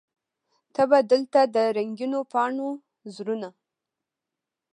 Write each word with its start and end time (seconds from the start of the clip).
ته 0.73 0.81
به 0.89 0.99
دلته 1.11 1.39
د 1.53 1.55
رنګینو 1.77 2.19
پاڼو 2.31 2.69
زړونه 3.15 3.49